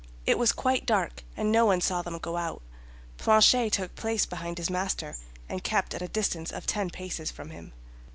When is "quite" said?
0.51-0.87